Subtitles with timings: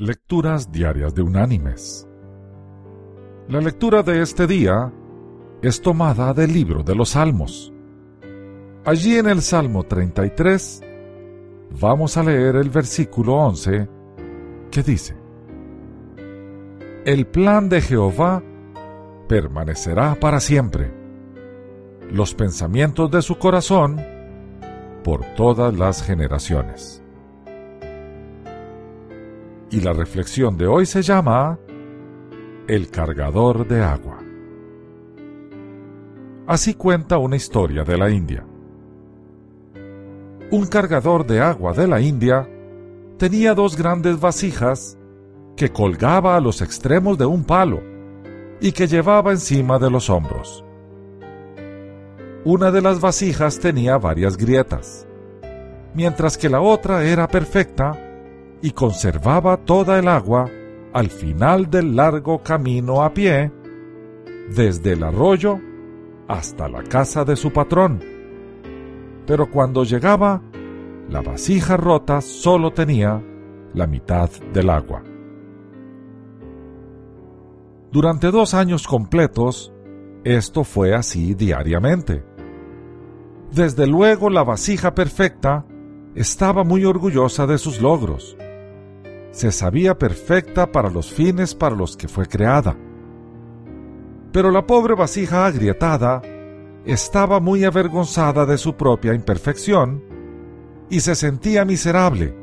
[0.00, 2.08] Lecturas Diarias de Unánimes.
[3.48, 4.92] La lectura de este día
[5.60, 7.72] es tomada del libro de los Salmos.
[8.84, 10.82] Allí en el Salmo 33
[11.80, 13.88] vamos a leer el versículo 11
[14.70, 15.16] que dice,
[17.04, 18.40] El plan de Jehová
[19.26, 20.94] permanecerá para siempre,
[22.08, 24.00] los pensamientos de su corazón
[25.02, 27.02] por todas las generaciones.
[29.70, 31.58] Y la reflexión de hoy se llama
[32.66, 34.18] El cargador de agua.
[36.46, 38.46] Así cuenta una historia de la India.
[40.50, 42.48] Un cargador de agua de la India
[43.18, 44.96] tenía dos grandes vasijas
[45.54, 47.82] que colgaba a los extremos de un palo
[48.62, 50.64] y que llevaba encima de los hombros.
[52.46, 55.06] Una de las vasijas tenía varias grietas,
[55.92, 58.07] mientras que la otra era perfecta
[58.62, 60.50] y conservaba toda el agua
[60.92, 63.52] al final del largo camino a pie,
[64.54, 65.60] desde el arroyo
[66.26, 68.00] hasta la casa de su patrón.
[69.26, 70.42] Pero cuando llegaba,
[71.08, 73.22] la vasija rota solo tenía
[73.74, 75.02] la mitad del agua.
[77.92, 79.72] Durante dos años completos,
[80.24, 82.24] esto fue así diariamente.
[83.52, 85.64] Desde luego la vasija perfecta
[86.14, 88.36] estaba muy orgullosa de sus logros
[89.38, 92.76] se sabía perfecta para los fines para los que fue creada.
[94.32, 96.20] Pero la pobre vasija agrietada
[96.84, 100.02] estaba muy avergonzada de su propia imperfección
[100.90, 102.34] y se sentía miserable,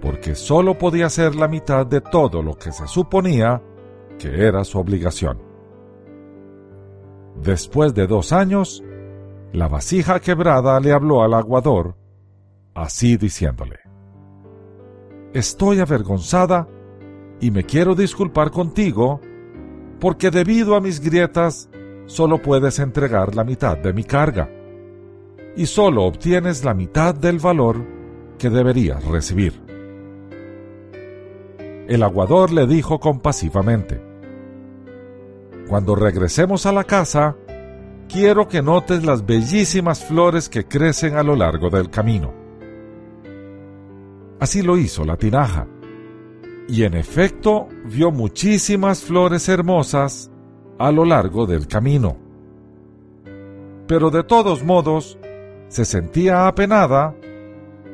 [0.00, 3.62] porque sólo podía hacer la mitad de todo lo que se suponía
[4.18, 5.40] que era su obligación.
[7.40, 8.82] Después de dos años,
[9.52, 11.94] la vasija quebrada le habló al aguador,
[12.74, 13.89] así diciéndole,
[15.32, 16.68] estoy avergonzada
[17.40, 19.20] y me quiero disculpar contigo
[20.00, 21.68] porque debido a mis grietas
[22.06, 24.50] solo puedes entregar la mitad de mi carga
[25.56, 27.84] y solo obtienes la mitad del valor
[28.38, 29.60] que deberías recibir.
[31.88, 34.00] El aguador le dijo compasivamente,
[35.68, 37.36] Cuando regresemos a la casa,
[38.08, 42.39] quiero que notes las bellísimas flores que crecen a lo largo del camino.
[44.40, 45.66] Así lo hizo la tinaja.
[46.66, 50.30] Y en efecto vio muchísimas flores hermosas
[50.78, 52.16] a lo largo del camino.
[53.86, 55.18] Pero de todos modos,
[55.68, 57.14] se sentía apenada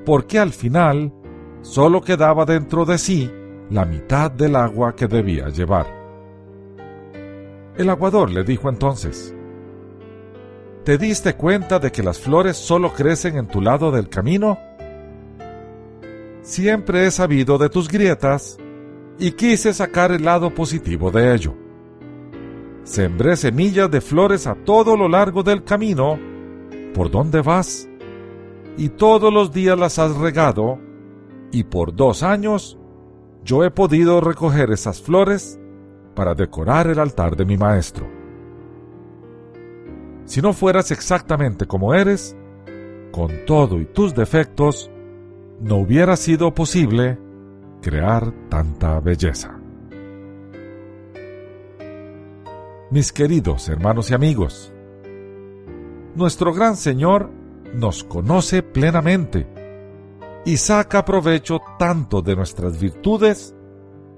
[0.05, 1.13] porque al final
[1.63, 3.31] solo quedaba dentro de sí
[3.71, 5.87] la mitad del agua que debía llevar.
[7.77, 9.35] El aguador le dijo entonces,
[10.85, 14.59] ¿Te diste cuenta de que las flores solo crecen en tu lado del camino?
[16.47, 18.57] Siempre he sabido de tus grietas
[19.19, 21.57] y quise sacar el lado positivo de ello.
[22.85, 26.17] Sembré semillas de flores a todo lo largo del camino
[26.95, 27.89] por donde vas
[28.77, 30.79] y todos los días las has regado
[31.51, 32.79] y por dos años
[33.43, 35.59] yo he podido recoger esas flores
[36.15, 38.07] para decorar el altar de mi maestro.
[40.27, 42.37] Si no fueras exactamente como eres,
[43.11, 44.93] con todo y tus defectos,
[45.61, 47.19] no hubiera sido posible
[47.81, 49.59] crear tanta belleza.
[52.91, 54.73] Mis queridos hermanos y amigos,
[56.15, 57.31] nuestro gran Señor
[57.75, 59.47] nos conoce plenamente
[60.45, 63.55] y saca provecho tanto de nuestras virtudes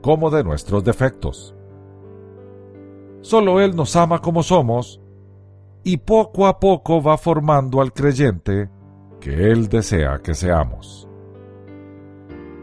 [0.02, 1.54] como de nuestros defectos.
[3.20, 5.00] Solo Él nos ama como somos
[5.82, 8.68] y poco a poco va formando al creyente
[9.20, 11.07] que Él desea que seamos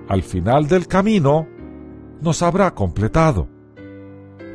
[0.08, 1.48] al final del camino,
[2.22, 3.48] nos habrá completado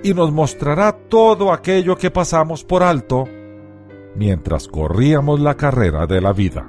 [0.03, 3.25] y nos mostrará todo aquello que pasamos por alto
[4.15, 6.69] mientras corríamos la carrera de la vida.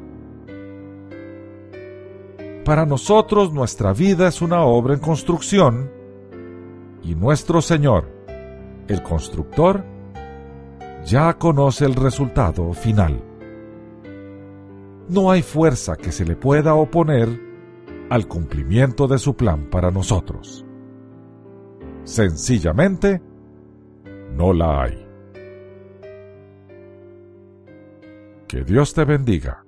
[2.66, 5.92] Para nosotros nuestra vida es una obra en construcción
[7.04, 8.08] y nuestro Señor,
[8.88, 9.84] el constructor,
[11.04, 13.24] ya conoce el resultado final.
[15.10, 17.51] No hay fuerza que se le pueda oponer
[18.12, 20.66] al cumplimiento de su plan para nosotros.
[22.04, 23.22] Sencillamente,
[24.36, 25.08] no la hay.
[28.50, 29.64] Que Dios te bendiga.